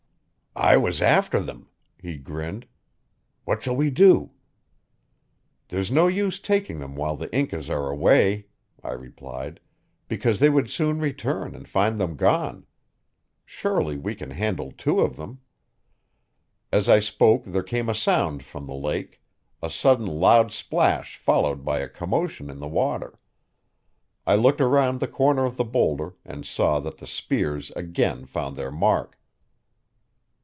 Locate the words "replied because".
8.91-10.39